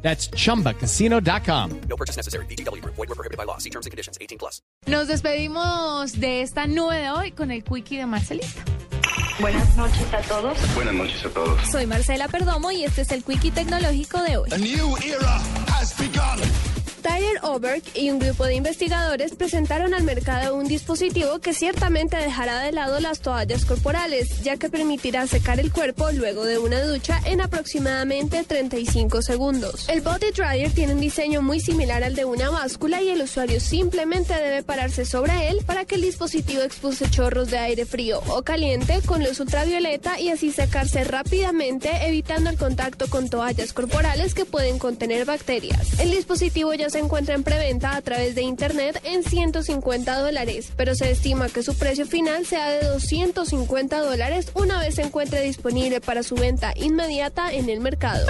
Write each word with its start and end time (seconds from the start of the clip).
That's 0.00 0.30
chumbacasino.com. 0.30 1.80
No 1.88 1.96
purchase 1.96 2.16
necessary. 2.16 2.46
BGW. 2.46 2.82
Void 2.84 3.08
were 3.08 3.14
prohibited 3.14 3.36
by 3.36 3.44
law. 3.44 3.58
See 3.58 3.70
terms 3.70 3.86
and 3.86 3.90
conditions. 3.90 4.16
18 4.20 4.38
plus. 4.38 4.62
Nos 4.86 5.06
despedimos 5.08 6.18
de 6.18 6.42
esta 6.42 6.66
nube 6.66 6.94
de 6.96 7.10
hoy 7.10 7.32
con 7.32 7.50
el 7.50 7.62
quickie 7.62 7.98
de 7.98 8.06
Marcelita. 8.06 8.64
Buenas 9.40 9.76
noches 9.76 10.12
a 10.12 10.20
todos. 10.22 10.56
Buenas 10.74 10.94
noches 10.94 11.24
a 11.24 11.28
todos. 11.30 11.60
Soy 11.70 11.86
Marcela 11.86 12.28
Perdomo 12.28 12.70
y 12.70 12.84
este 12.84 13.02
es 13.02 13.12
el 13.12 13.22
quickie 13.22 13.50
tecnológico 13.50 14.22
de 14.22 14.36
hoy. 14.36 14.48
A 14.52 14.58
new 14.58 14.96
era 15.04 15.36
has 15.78 15.96
begun. 15.98 16.42
Tyler 17.18 17.40
Oberg 17.42 17.82
y 17.96 18.10
un 18.10 18.20
grupo 18.20 18.46
de 18.46 18.54
investigadores 18.54 19.34
presentaron 19.34 19.92
al 19.92 20.04
mercado 20.04 20.54
un 20.54 20.68
dispositivo 20.68 21.40
que 21.40 21.52
ciertamente 21.52 22.16
dejará 22.16 22.60
de 22.60 22.70
lado 22.70 23.00
las 23.00 23.18
toallas 23.18 23.64
corporales, 23.64 24.40
ya 24.44 24.56
que 24.56 24.68
permitirá 24.68 25.26
secar 25.26 25.58
el 25.58 25.72
cuerpo 25.72 26.12
luego 26.12 26.44
de 26.44 26.58
una 26.58 26.80
ducha 26.80 27.20
en 27.24 27.40
aproximadamente 27.40 28.44
35 28.44 29.22
segundos. 29.22 29.88
El 29.88 30.00
body 30.00 30.30
dryer 30.30 30.70
tiene 30.70 30.94
un 30.94 31.00
diseño 31.00 31.42
muy 31.42 31.58
similar 31.58 32.04
al 32.04 32.14
de 32.14 32.24
una 32.24 32.50
báscula 32.50 33.02
y 33.02 33.08
el 33.08 33.22
usuario 33.22 33.58
simplemente 33.58 34.34
debe 34.34 34.62
pararse 34.62 35.04
sobre 35.04 35.48
él 35.48 35.62
para 35.66 35.86
que 35.86 35.96
el 35.96 36.02
dispositivo 36.02 36.62
expulse 36.62 37.10
chorros 37.10 37.50
de 37.50 37.58
aire 37.58 37.84
frío 37.84 38.22
o 38.28 38.42
caliente 38.42 39.00
con 39.04 39.24
luz 39.24 39.40
ultravioleta 39.40 40.20
y 40.20 40.28
así 40.28 40.52
secarse 40.52 41.02
rápidamente 41.02 41.90
evitando 42.06 42.48
el 42.48 42.56
contacto 42.56 43.08
con 43.08 43.28
toallas 43.28 43.72
corporales 43.72 44.34
que 44.34 44.44
pueden 44.44 44.78
contener 44.78 45.24
bacterias. 45.24 45.98
El 45.98 46.12
dispositivo 46.12 46.72
ya 46.74 46.88
se 46.90 47.07
encuentra 47.08 47.34
en 47.34 47.42
preventa 47.42 47.96
a 47.96 48.02
través 48.02 48.34
de 48.34 48.42
internet 48.42 49.00
en 49.02 49.24
150 49.24 50.18
dólares, 50.18 50.72
pero 50.76 50.94
se 50.94 51.10
estima 51.10 51.48
que 51.48 51.62
su 51.62 51.74
precio 51.74 52.04
final 52.04 52.44
sea 52.44 52.68
de 52.68 52.86
250 52.86 53.98
dólares 54.00 54.50
una 54.52 54.78
vez 54.78 54.96
se 54.96 55.02
encuentre 55.04 55.40
disponible 55.40 56.02
para 56.02 56.22
su 56.22 56.34
venta 56.34 56.74
inmediata 56.76 57.50
en 57.50 57.70
el 57.70 57.80
mercado. 57.80 58.26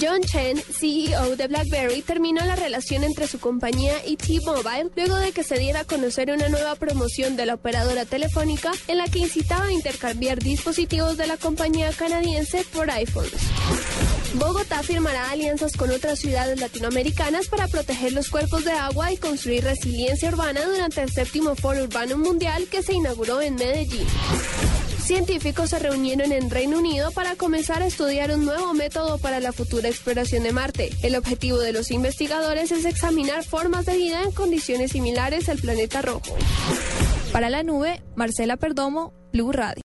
John 0.00 0.20
Chen, 0.22 0.56
CEO 0.58 1.36
de 1.36 1.46
BlackBerry, 1.46 2.02
terminó 2.02 2.44
la 2.44 2.56
relación 2.56 3.04
entre 3.04 3.28
su 3.28 3.38
compañía 3.38 3.94
y 4.04 4.16
T-Mobile 4.16 4.90
luego 4.96 5.14
de 5.14 5.30
que 5.30 5.44
se 5.44 5.60
diera 5.60 5.80
a 5.80 5.84
conocer 5.84 6.32
una 6.32 6.48
nueva 6.48 6.74
promoción 6.74 7.36
de 7.36 7.46
la 7.46 7.54
operadora 7.54 8.04
telefónica 8.04 8.72
en 8.88 8.98
la 8.98 9.04
que 9.04 9.20
incitaba 9.20 9.66
a 9.66 9.72
intercambiar 9.72 10.40
dispositivos 10.40 11.16
de 11.16 11.28
la 11.28 11.36
compañía 11.36 11.92
canadiense 11.92 12.64
por 12.72 12.90
iPhones. 12.90 13.42
Bogotá 14.34 14.82
firmará 14.82 15.30
alianzas 15.30 15.76
con 15.76 15.90
otras 15.90 16.18
ciudades 16.18 16.60
latinoamericanas 16.60 17.48
para 17.48 17.68
proteger 17.68 18.12
los 18.12 18.28
cuerpos 18.28 18.64
de 18.64 18.72
agua 18.72 19.12
y 19.12 19.16
construir 19.16 19.64
resiliencia 19.64 20.28
urbana 20.28 20.64
durante 20.66 21.02
el 21.02 21.10
séptimo 21.10 21.54
Foro 21.54 21.84
Urbano 21.84 22.18
Mundial 22.18 22.66
que 22.70 22.82
se 22.82 22.92
inauguró 22.92 23.40
en 23.40 23.54
Medellín. 23.54 24.06
Científicos 25.06 25.70
se 25.70 25.78
reunieron 25.78 26.32
en 26.32 26.50
Reino 26.50 26.78
Unido 26.78 27.12
para 27.12 27.36
comenzar 27.36 27.80
a 27.80 27.86
estudiar 27.86 28.32
un 28.32 28.44
nuevo 28.44 28.74
método 28.74 29.18
para 29.18 29.38
la 29.38 29.52
futura 29.52 29.88
exploración 29.88 30.42
de 30.42 30.52
Marte. 30.52 30.90
El 31.02 31.14
objetivo 31.14 31.58
de 31.58 31.72
los 31.72 31.92
investigadores 31.92 32.72
es 32.72 32.84
examinar 32.84 33.44
formas 33.44 33.86
de 33.86 33.96
vida 33.96 34.22
en 34.24 34.32
condiciones 34.32 34.90
similares 34.90 35.48
al 35.48 35.58
planeta 35.58 36.02
rojo. 36.02 36.36
Para 37.30 37.50
la 37.50 37.62
nube, 37.62 38.02
Marcela 38.16 38.56
Perdomo, 38.56 39.14
Blue 39.32 39.52
Radio. 39.52 39.84